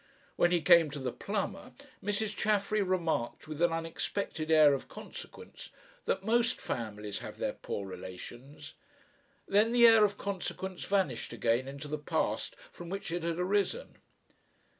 [0.35, 2.35] When he came to the plumber, Mrs.
[2.35, 5.69] Chaffery remarked with an unexpected air of consequence
[6.05, 8.73] that most families have their poor relations.
[9.47, 13.99] Then the air of consequence vanished again into the past from which it had arisen.